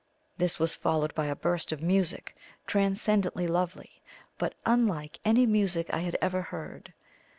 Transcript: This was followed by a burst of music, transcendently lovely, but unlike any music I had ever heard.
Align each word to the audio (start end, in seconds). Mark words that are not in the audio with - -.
This 0.35 0.57
was 0.57 0.73
followed 0.73 1.13
by 1.13 1.27
a 1.27 1.35
burst 1.35 1.71
of 1.71 1.79
music, 1.83 2.35
transcendently 2.65 3.45
lovely, 3.45 4.01
but 4.39 4.55
unlike 4.65 5.19
any 5.23 5.45
music 5.45 5.93
I 5.93 5.99
had 5.99 6.17
ever 6.23 6.41
heard. 6.41 6.91